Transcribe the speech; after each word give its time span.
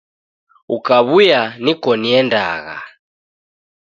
Ukaw'uya 0.75 1.41
niko 1.63 1.91
niendagha. 2.01 2.77